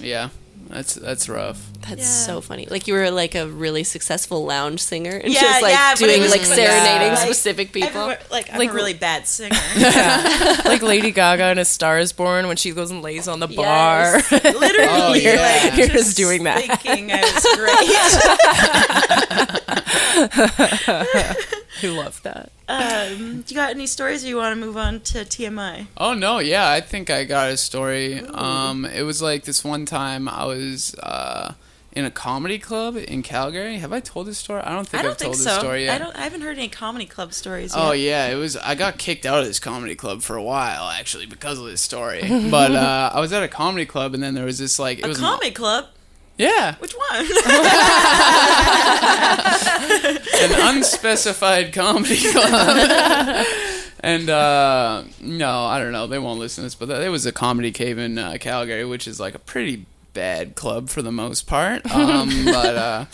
[0.00, 0.30] Yeah,
[0.72, 1.60] that's that's rough.
[1.88, 2.06] That's Yeah.
[2.34, 2.66] so funny.
[2.70, 6.20] Like you were like a really successful lounge singer and Yeah, just like yeah, doing
[6.22, 7.88] like just, serenading like, specific people.
[7.88, 9.56] Everyone- like I'm Like- a really bad singer
[10.64, 13.48] like Lady Gaga in A Star Is Born when she goes and lays on the
[13.48, 14.14] bar.
[14.30, 15.60] Literally Oh, you're yeah.
[15.64, 16.64] like You're just just doing that.
[16.80, 17.44] thinking I was
[21.48, 22.50] great Who love that?
[22.68, 26.38] um, you got any stories or you want to move on to TMI Oh no,
[26.38, 28.20] yeah, I think I got a story.
[28.20, 31.52] Um, it was like this one time I was uh,
[31.92, 33.76] in a comedy club in Calgary.
[33.76, 34.62] Have I told this story?
[34.62, 36.00] I don't think I don't have think told so this story yet.
[36.00, 38.56] I don't I haven't heard any comedy club stories Oh yeah, it was.
[38.56, 41.82] I got kicked out of this comedy club for a while actually because of this
[41.82, 42.22] story.
[42.50, 45.04] but uh, I was at a comedy club and then there was this like it
[45.04, 45.88] a was comedy club
[46.42, 47.26] yeah, which one
[50.42, 53.46] an unspecified comedy club.
[54.00, 56.06] and uh, no, I don't know.
[56.06, 59.06] They won't listen to this, but it was a comedy cave in uh, Calgary, which
[59.06, 61.82] is like a pretty bad club for the most part.
[61.92, 63.04] Um, but uh,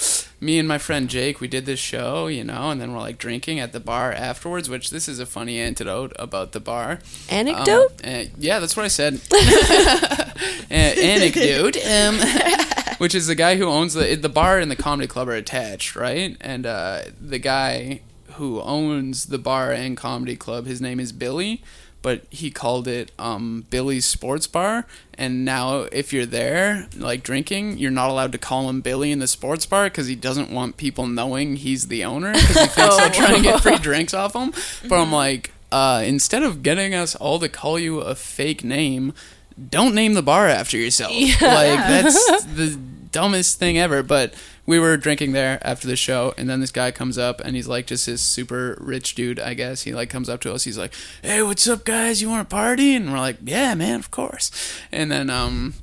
[0.41, 3.19] me and my friend Jake, we did this show, you know, and then we're like
[3.19, 4.69] drinking at the bar afterwards.
[4.71, 7.01] Which this is a funny antidote about the bar.
[7.29, 8.01] Anecdote?
[8.05, 9.21] Um, uh, yeah, that's what I said.
[9.33, 11.77] A- anecdote.
[11.77, 12.19] Um,
[12.99, 15.97] which is the guy who owns the the bar and the comedy club are attached,
[15.97, 16.37] right?
[16.41, 18.03] And uh, the guy
[18.39, 20.67] who owns the bar and comedy club.
[20.67, 21.61] His name is Billy,
[22.03, 24.87] but he called it um, Billy's Sports Bar.
[25.15, 29.19] And now, if you're there, like drinking, you're not allowed to call him Billy in
[29.19, 32.97] the sports bar because he doesn't want people knowing he's the owner because he thinks
[32.97, 34.53] they'll try and get free drinks off him.
[34.89, 39.13] But I'm like, uh, instead of getting us all to call you a fake name,
[39.71, 41.13] don't name the bar after yourself.
[41.41, 42.79] Like that's the
[43.11, 44.03] dumbest thing ever.
[44.03, 44.35] But
[44.67, 47.67] we were drinking there after the show, and then this guy comes up, and he's
[47.67, 49.83] like just this super rich dude, I guess.
[49.83, 50.65] He like comes up to us.
[50.65, 50.93] He's like,
[51.23, 52.21] "Hey, what's up, guys?
[52.21, 54.51] You want to party?" And we're like, "Yeah, man, of course."
[54.93, 55.75] And then um,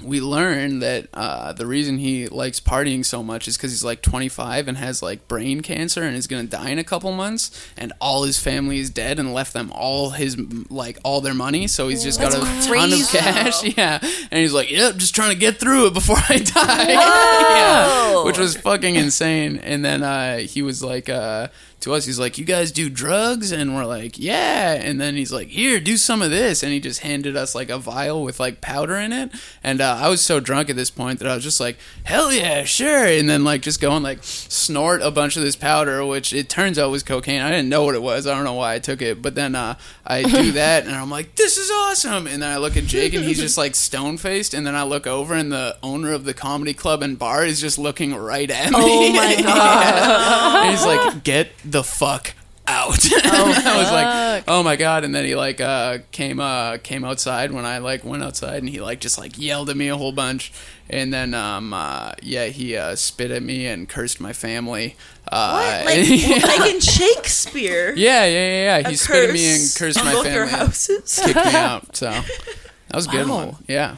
[0.00, 4.00] we learn that uh, the reason he likes partying so much is because he's like
[4.00, 7.92] 25 and has like brain cancer and is gonna die in a couple months, and
[8.00, 10.36] all his family is dead and left them all his
[10.70, 11.66] like all their money.
[11.66, 13.62] So he's just got a ton of cash.
[13.76, 18.24] Yeah, and he's like, "Yep, just trying to get through it before I die." yeah,
[18.24, 19.56] which was fucking insane.
[19.58, 21.08] And then uh, he was like.
[21.08, 21.48] Uh,
[21.82, 25.32] to us, he's like, "You guys do drugs?" And we're like, "Yeah." And then he's
[25.32, 28.40] like, "Here, do some of this." And he just handed us like a vial with
[28.40, 29.30] like powder in it.
[29.62, 32.32] And uh, I was so drunk at this point that I was just like, "Hell
[32.32, 36.32] yeah, sure!" And then like just going like snort a bunch of this powder, which
[36.32, 37.40] it turns out was cocaine.
[37.40, 38.26] I didn't know what it was.
[38.26, 39.20] I don't know why I took it.
[39.22, 42.58] But then uh, I do that, and I'm like, "This is awesome!" And then I
[42.58, 44.54] look at Jake, and he's just like stone faced.
[44.54, 47.60] And then I look over, and the owner of the comedy club and bar is
[47.60, 48.78] just looking right at me.
[48.78, 50.62] Oh my Yeah.
[50.62, 52.34] And he's like, "Get the fuck
[52.66, 56.78] out!" and I was like, "Oh my god!" And then he like uh, came uh,
[56.78, 59.88] came outside when I like went outside, and he like just like yelled at me
[59.88, 60.52] a whole bunch.
[60.90, 64.96] And then um, uh, yeah, he uh, spit at me and cursed my family.
[65.26, 65.86] Uh, What?
[66.42, 67.92] Like, like in Shakespeare?
[67.96, 68.88] yeah, yeah, yeah, yeah.
[68.90, 70.50] He spit at me and cursed my both your family.
[70.66, 71.20] houses?
[71.24, 71.96] Kicked me out.
[71.96, 73.56] So that was a good one.
[73.68, 73.96] Yeah.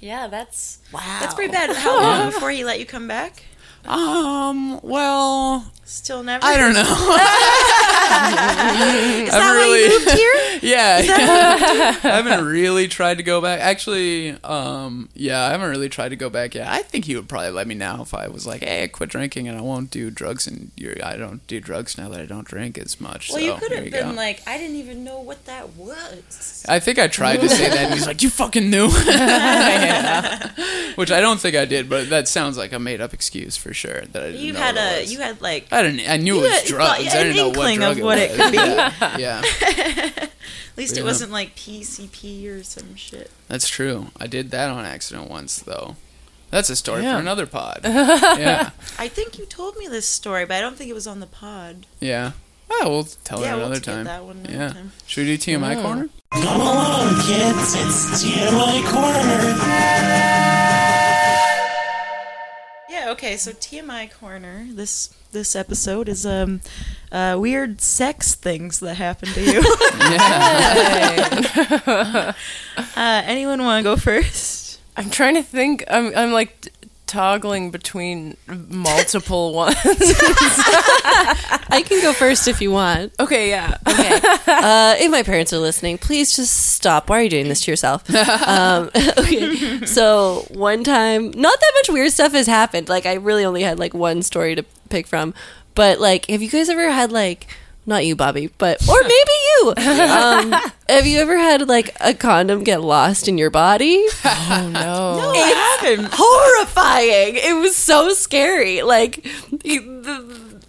[0.00, 1.00] Yeah, that's wow.
[1.20, 1.74] That's pretty bad.
[1.74, 3.42] How long before he let you come back?
[3.84, 4.80] Um.
[4.82, 6.44] Well, Still never.
[6.44, 6.82] I don't know.
[9.28, 10.57] Is I'm that really- why you moved here?
[10.62, 11.00] Yeah,
[12.02, 13.60] I haven't really tried to go back.
[13.60, 16.68] Actually, um, yeah, I haven't really tried to go back yet.
[16.68, 19.10] I think he would probably let me now if I was like, "Hey, I quit
[19.10, 20.70] drinking and I won't do drugs, and
[21.02, 23.72] I don't do drugs now that I don't drink as much." Well, so you could
[23.72, 24.16] have been go.
[24.16, 26.64] like, I didn't even know what that was.
[26.68, 28.88] I think I tried to say that, and he's like, "You fucking knew,"
[30.96, 34.02] which I don't think I did, but that sounds like a made-up excuse for sure.
[34.12, 36.08] That I didn't You had a, you had like I didn't.
[36.08, 37.04] I knew it was had- drugs.
[37.04, 38.40] yeah, I didn't know what drug of what it was.
[38.40, 38.56] could be.
[38.58, 39.42] Yeah, yeah,
[40.78, 43.30] least it wasn't like PCP or some shit.
[43.48, 44.06] that's true.
[44.18, 45.96] I did that on accident once, though.
[46.50, 47.14] That's a story Yeah.
[47.16, 47.80] for another pod.
[47.84, 51.20] yeah, I think you told me this story, but I don't think it was on
[51.20, 51.86] the pod.
[52.00, 52.32] yeah.
[52.70, 54.04] Well, we'll tell Yeah, it we'll another get time.
[54.04, 54.68] that one another yeah.
[54.72, 54.92] time.
[55.06, 56.10] Should we do TMI corner?
[56.32, 57.74] Come along, kids.
[57.76, 60.37] It's TMI Corner.
[63.08, 64.66] Yeah, okay, so TMI corner.
[64.70, 66.60] This this episode is um
[67.10, 69.62] uh weird sex things that happen to you.
[72.96, 74.78] Uh anyone want to go first?
[74.94, 75.84] I'm trying to think.
[75.88, 76.70] I'm I'm like t-
[77.08, 79.76] toggling between multiple ones.
[81.70, 83.12] I can go first if you want.
[83.18, 83.78] okay, yeah.
[83.88, 84.20] Okay.
[84.46, 87.08] Uh, if my parents are listening, please just stop.
[87.10, 88.04] Why are you doing this to yourself?
[88.48, 89.84] Um, okay.
[89.86, 92.88] So one time, not that much weird stuff has happened.
[92.88, 95.34] Like I really only had like one story to pick from.
[95.74, 97.46] But like, have you guys ever had like?
[97.88, 99.74] Not you, Bobby, but or maybe you.
[100.18, 100.54] Um,
[100.88, 104.04] have you ever had like a condom get lost in your body?
[104.24, 105.32] Oh no.
[105.34, 106.08] I haven't.
[106.12, 107.36] horrifying.
[107.36, 108.82] It was so scary.
[108.82, 109.26] Like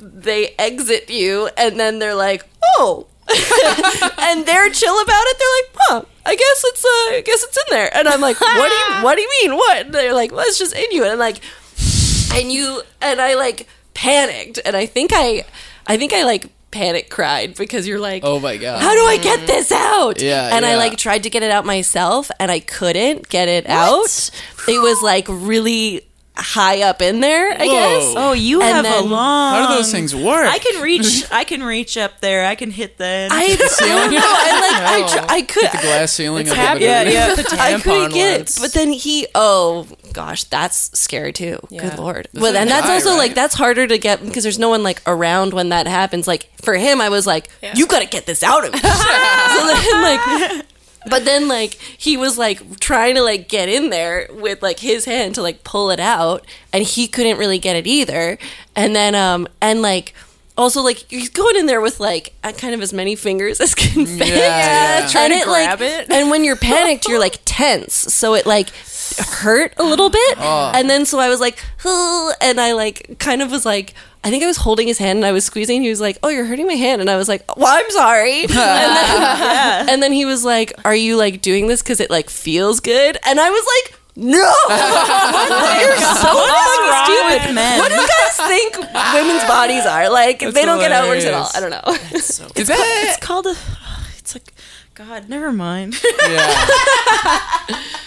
[0.01, 2.45] they exit you, and then they're like,
[2.77, 5.37] "Oh," and they're chill about it.
[5.39, 8.39] They're like, "Huh." I guess it's uh, I guess it's in there, and I'm like,
[8.39, 9.57] "What do you What do you mean?
[9.57, 11.39] What?" And they're like, "Well, it's just in you," and I'm like,
[12.33, 15.43] and you and I like panicked, and I think I,
[15.87, 18.81] I think I like panic cried because you're like, Oh my god.
[18.81, 19.47] how do I get mm-hmm.
[19.47, 20.21] this out?
[20.21, 23.67] Yeah, And I like tried to get it out myself and I couldn't get it
[23.67, 24.29] out.
[24.67, 27.71] It was like really high up in there, I Whoa.
[27.71, 28.13] guess.
[28.17, 29.53] Oh, you And have a long.
[29.53, 30.47] How do those things work?
[30.47, 31.29] I can reach.
[31.31, 32.45] I can reach up there.
[32.45, 33.27] I can hit the.
[33.29, 33.47] I
[33.79, 34.19] don't know.
[34.21, 36.81] I like I, tr- I could the glass ceiling of happened.
[36.81, 37.35] the Yeah, yeah.
[37.39, 38.57] The I couldn't get it.
[38.59, 39.87] But then he oh
[40.19, 41.59] gosh, that's scary too.
[41.69, 41.89] Yeah.
[41.89, 42.27] Good lord.
[42.33, 44.83] That's Well, and that's die, also like that's harder to get because there's no one
[44.83, 46.27] like around when that happens.
[46.27, 48.79] Like for him, I was like, you got to get this out of me.
[48.79, 50.65] so then like.
[51.09, 55.05] But then, like, he was like trying to like get in there with like his
[55.05, 58.37] hand to like pull it out, and he couldn't really get it either.
[58.75, 60.13] And then, um, and like,
[60.57, 64.05] also like he's going in there with like kind of as many fingers as can
[64.05, 64.27] fit.
[64.27, 65.07] yeah.
[65.09, 66.11] Trying And to like- grab it.
[66.11, 68.67] And when you're panicked, you're like tense, so it like
[69.17, 70.37] hurt a little bit.
[70.39, 70.71] Oh.
[70.73, 73.93] And then so I was like, "Huh," and I like kind of was like,
[74.23, 75.81] I think I was holding his hand and I was squeezing.
[75.81, 78.41] He was like, "Oh, you're hurting my hand," and I was like, "Well, I'm sorry."
[78.43, 82.29] and, then, and then he was like, "Are you like doing this because it like
[82.29, 83.95] feels good?" And I was like.
[84.15, 84.35] No,
[84.67, 85.79] What?
[85.79, 87.47] you're so fucking stupid.
[87.47, 87.79] with men?
[87.79, 88.75] What do you guys think
[89.13, 90.39] women's bodies are like?
[90.39, 91.47] That's they don't get outwards at all.
[91.55, 91.81] I don't know.
[92.11, 93.05] Is that?
[93.07, 93.55] It's called a.
[94.99, 95.95] It's like, God, never mind.
[96.29, 96.65] Yeah.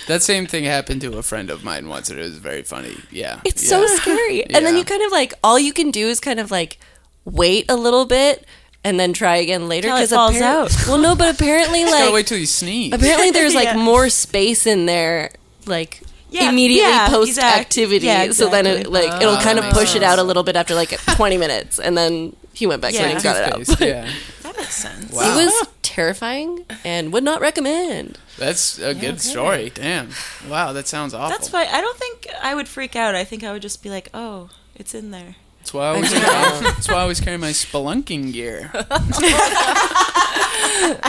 [0.08, 2.96] that same thing happened to a friend of mine once, and it was very funny.
[3.10, 3.40] Yeah.
[3.44, 3.68] It's yeah.
[3.70, 4.44] so scary.
[4.54, 6.78] And then you kind of like all you can do is kind of like
[7.24, 8.44] wait a little bit
[8.84, 10.86] and then try again later because it 'cause falls apparent- out.
[10.88, 12.92] Well, no, but apparently Just gotta like wait till you sneeze.
[12.92, 13.76] apparently there's like Yeah.
[13.76, 15.30] more space in there
[15.66, 16.00] like
[16.30, 19.06] Yeah, immediately yeah, post exact- activity yeah, so then it exactly.
[19.08, 21.38] like it'll Oh, kind of makes push it out a little bit after like 20
[21.38, 23.06] minutes and then he went back Yeah.
[23.06, 24.10] in and got it out Toothpaste, yeah.
[24.42, 25.12] that makes sense.
[25.12, 25.22] Wow.
[25.38, 29.70] it was terrifying and would not recommend That's a good story.
[29.74, 30.08] Damn.
[30.48, 31.28] Wow, that sounds awful.
[31.28, 33.14] That's why I don't think I would freak out.
[33.14, 35.36] I think I would just be like, oh, it's in there.
[35.72, 38.70] That's why I always carry, that's why I always carry my spelunking gear.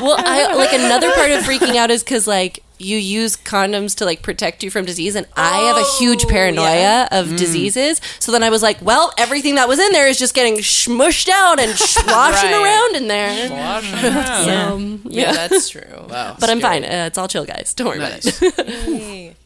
[0.01, 4.05] well I like another part of freaking out is because like you use condoms to
[4.05, 8.43] like protect you from disease and i have a huge paranoia of diseases so then
[8.43, 11.71] i was like well everything that was in there is just getting smushed out and
[11.77, 12.63] sloshing Right.
[12.63, 14.47] around in there Washing around.
[14.47, 14.67] Yeah.
[14.71, 16.05] um, Yeah, yeah that's true.
[16.09, 16.35] Wow.
[16.39, 18.41] but i'm fine uh, it's all chill guys don't worry Nice.
[18.41, 19.37] about it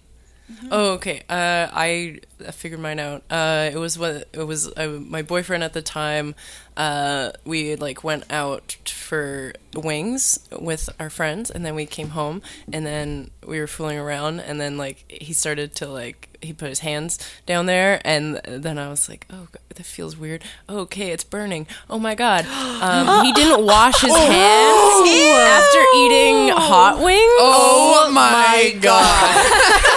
[0.72, 1.24] Oh, okay.
[1.30, 3.24] Uh, I I figured mine out.
[3.30, 4.72] Uh, it was what it was.
[4.78, 6.36] Uh, my boyfriend at the time.
[6.78, 12.42] Uh, we like went out for wings with our friends, and then we came home,
[12.72, 16.70] and then we were fooling around, and then like he started to like he put
[16.70, 20.44] his hands down there, and then I was like, oh, God, that feels weird.
[20.70, 21.68] Oh, okay, it's burning.
[21.90, 22.46] Oh my god.
[22.78, 27.18] Um, he didn't wash his hands after eating hot wings.
[27.40, 29.84] Oh, my god.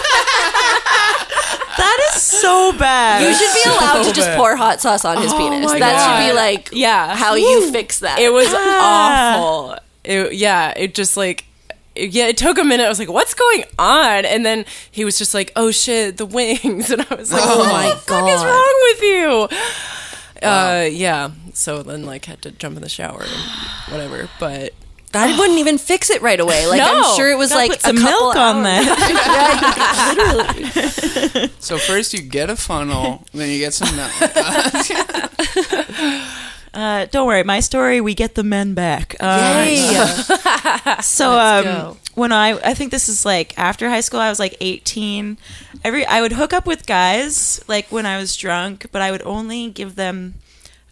[1.81, 3.23] That is so bad.
[3.27, 4.37] you should be allowed to just bad.
[4.39, 7.15] pour hot sauce on his penis my that should be like Yeah.
[7.17, 9.37] how you fix that It was Ah.
[9.37, 9.79] awful.
[10.05, 11.45] It, yeah, it just like
[11.95, 12.85] it- yeah, it took a minute.
[12.87, 16.25] I was like, "What's going on?" And then he was just like, "Oh shit, the
[16.25, 19.49] wings!" And I was like, Oh "What my the fuck is wrong with you?"
[20.49, 21.31] Uh, yeah.
[21.53, 24.29] So then, like, had to jump in the shower and whatever.
[24.39, 24.73] But
[25.13, 26.67] I wouldn't even fix it right away.
[26.67, 27.03] Like No.
[27.03, 30.11] I'm sure it was like put some a couple milk on that.
[30.17, 31.51] Yeah, literally.
[31.59, 34.13] So first you get a funnel, then you get some milk.
[36.73, 38.01] Uh, don't worry, my story.
[38.01, 39.17] We get the men back.
[39.19, 40.95] Uh, Yay.
[41.03, 44.57] So um, when I I think this is like after high school, I was like
[44.61, 45.37] 18.
[45.83, 49.23] Every I would hook up with guys like when I was drunk, but I would
[49.23, 50.35] only give them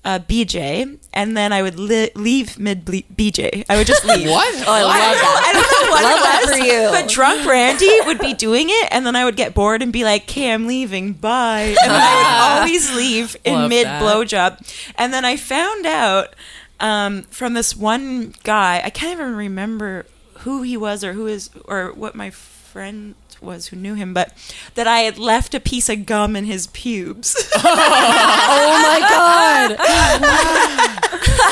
[0.05, 3.65] uh, BJ, and then I would li- leave mid BJ.
[3.69, 4.29] I would just leave.
[4.31, 4.55] what?
[4.67, 5.43] Oh, I love that.
[5.47, 6.89] I don't know what Love it that was, for you.
[6.91, 10.05] But drunk Randy would be doing it, and then I would get bored and be
[10.05, 11.13] like, "Okay, I'm leaving.
[11.15, 14.03] Bye." And then I would always leave in Love mid that.
[14.03, 14.93] blowjob.
[14.97, 16.35] And then I found out
[16.81, 18.81] um, from this one guy.
[18.85, 20.07] I can't even remember
[20.41, 24.33] who he was or who is or what my friend was who knew him, but
[24.75, 27.37] that I had left a piece of gum in his pubes.
[27.57, 29.79] oh my god.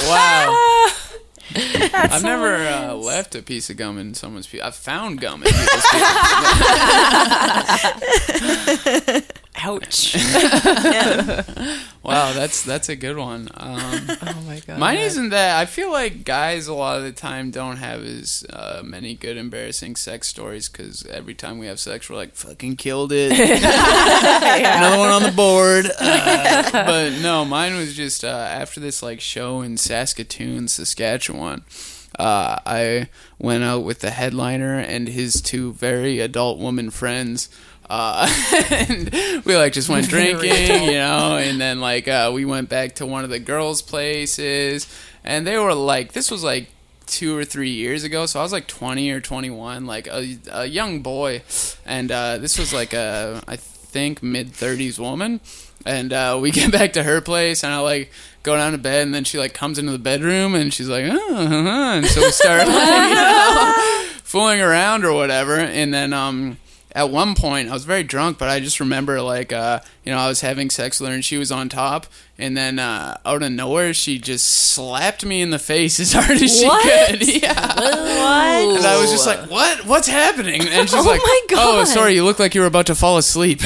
[0.09, 0.87] Wow.
[1.95, 4.61] I've never uh, left a piece of gum in someone's pee.
[4.61, 5.87] I've found gum in people's
[9.13, 9.23] pee.
[9.57, 10.17] ouch.
[12.07, 13.49] Wow, that's that's a good one.
[13.55, 14.79] Um, oh my god.
[14.79, 15.59] mine isn't that.
[15.59, 19.37] I feel like guys a lot of the time don't have as uh, many good
[19.37, 24.99] embarrassing sex stories because every time we have sex, we're like, "Fucking killed it." Another
[24.99, 25.91] one on the board.
[25.99, 31.65] Uh, but no, mine was just uh, after this like show in Saskatoon, Saskatchewan.
[32.19, 37.49] Uh, I went out with the headliner and his two very adult woman friends.
[37.89, 38.27] Uh,
[38.71, 39.11] and
[39.45, 43.07] we like just went drinking, you know, and then like uh, we went back to
[43.07, 44.89] one of the girls' places,
[45.23, 46.69] and they were like, this was like
[47.07, 50.37] two or three years ago, so I was like twenty or twenty one, like a,
[50.51, 51.43] a young boy,
[51.85, 55.41] and uh, this was like a I think mid thirties woman,
[55.87, 58.11] and uh, we get back to her place, and I like
[58.43, 61.05] go down to bed, and then she like comes into the bedroom, and she's like,
[61.09, 66.13] oh, uh-huh," and so we start like, you know, fooling around or whatever, and then
[66.13, 66.59] um
[66.97, 70.19] at one point I was very drunk, but I just remember like uh, you know
[70.19, 72.07] I was having sex with her and she was on top,
[72.39, 76.41] and then uh, out of nowhere she just slapped me in the face as hard
[76.43, 77.29] as she could.
[77.43, 77.75] Yeah.
[77.77, 78.79] what?
[78.79, 79.85] And I was just like, "What?
[79.87, 81.21] What's happening?" And she's Oh like,
[81.53, 83.61] "Oh, sorry, you look like you were about to fall asleep."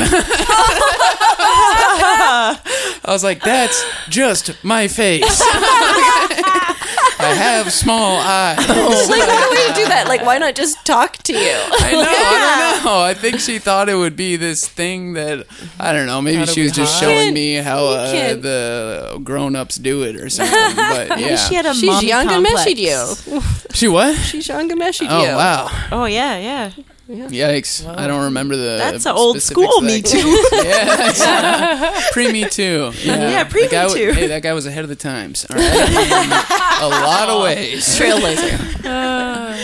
[3.03, 5.41] I was like, "That's just my face."
[7.25, 8.59] I have small eyes.
[8.59, 8.69] like,
[9.29, 10.07] why would you do that?
[10.09, 11.39] Like, why not just talk to you?
[11.41, 12.01] I know.
[12.07, 13.01] I don't know.
[13.03, 15.47] I think she thought it would be this thing that
[15.79, 16.21] I don't know.
[16.23, 17.01] Maybe How to she be was just hot.
[17.03, 20.55] showing me how uh, can't- the grown-ups do it or something.
[20.77, 22.67] But yeah, She had a She's mommy young and complex.
[22.67, 23.41] meshed you.
[23.73, 24.17] she what?
[24.17, 25.29] She's young and meshed Oh you.
[25.37, 25.69] wow!
[25.93, 26.71] Oh yeah, yeah.
[27.11, 27.87] Yikes!
[27.87, 28.77] I don't remember the.
[28.79, 30.01] That's a old school Me.
[30.01, 30.19] Too.
[30.53, 32.93] Yeah, pre Me Too.
[33.03, 34.13] Yeah, Yeah, pre-Me The guy Too.
[34.13, 35.45] Hey, that guy was ahead of the times.
[35.51, 37.85] All right, a lot of ways.
[37.99, 39.57] Trailblazer.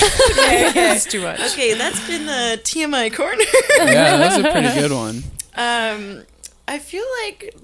[0.00, 1.40] it's too much.
[1.52, 3.42] Okay, that's been the TMI corner.
[3.78, 5.22] Yeah, that's a pretty good one.
[5.56, 6.24] um,
[6.66, 7.54] I feel like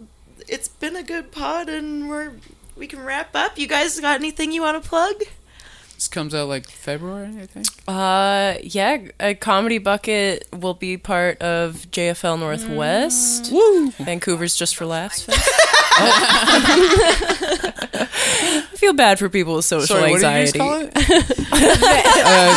[0.48, 2.32] it's been a good pod, and we're
[2.76, 3.58] we can wrap up.
[3.58, 5.22] You guys got anything you want to plug?
[6.04, 7.66] This comes out like February, I think.
[7.88, 13.50] Uh, yeah, a comedy bucket will be part of JFL Northwest.
[13.50, 13.90] Woo!
[13.92, 15.48] Vancouver's Just for Laughs Fest.
[17.96, 20.58] I feel bad for people with social Sorry, what did you anxiety.
[20.58, 20.92] just call it?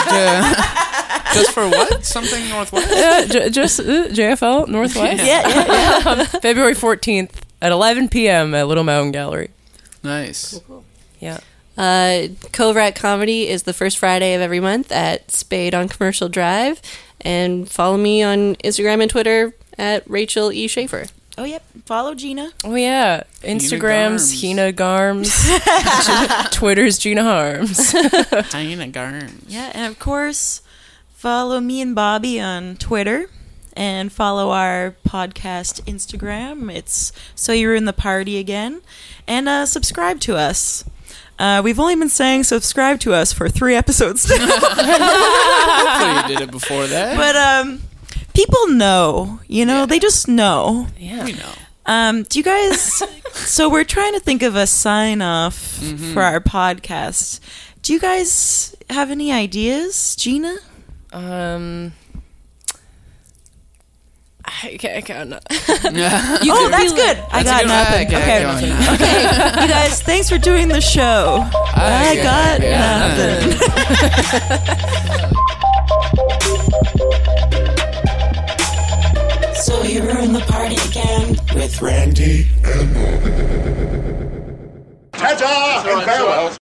[0.09, 2.03] uh, just for what?
[2.03, 2.91] Something Northwest?
[2.91, 5.23] Uh, j- just uh, JFL Northwest.
[5.23, 6.11] Yeah, yeah, yeah.
[6.11, 7.31] Um, February 14th
[7.61, 8.53] at 11 p.m.
[8.53, 9.51] at Little Mountain Gallery.
[10.03, 10.59] Nice.
[10.67, 10.83] Cool.
[11.21, 11.39] Yeah.
[11.77, 16.27] Uh, Cove Rat Comedy is the first Friday of every month at Spade on Commercial
[16.29, 16.81] Drive.
[17.21, 20.67] And follow me on Instagram and Twitter at Rachel E.
[20.67, 21.05] Schaefer.
[21.37, 21.63] Oh yep.
[21.85, 22.51] Follow Gina.
[22.65, 23.23] Oh, yeah.
[23.41, 25.31] Instagram's Hina Garms.
[26.51, 27.91] Twitter's Gina Harms.
[27.91, 29.43] Hyena Garms.
[29.47, 30.61] Yeah, and of course,
[31.13, 33.29] follow me and Bobby on Twitter.
[33.73, 36.73] And follow our podcast Instagram.
[36.73, 38.81] It's So You Ruined the Party Again.
[39.27, 40.83] And uh, subscribe to us.
[41.39, 44.37] Uh, we've only been saying subscribe to us for three episodes now.
[46.27, 47.15] You did it before that.
[47.17, 47.81] but um,
[48.33, 50.87] people know, you know, they just know.
[50.97, 51.23] yeah.
[51.25, 51.51] we know.
[51.85, 52.81] Um, do you guys?
[53.33, 56.13] so we're trying to think of a sign off Mm-hmm.
[56.13, 57.39] for our podcast.
[57.83, 60.55] Do you guys have any ideas, Gina?
[61.13, 61.93] Um.
[64.47, 65.29] I can't, I can't.
[66.43, 67.17] you oh, that's good.
[67.31, 68.07] I got nothing.
[68.07, 71.45] Okay, okay, you guys, thanks for doing the show.
[71.75, 73.49] I, I got, nothing.
[73.49, 74.57] nothing.
[79.55, 82.95] so you ruined the party again with Randy and
[85.11, 85.83] Ta-ta!
[85.87, 86.56] And farewell.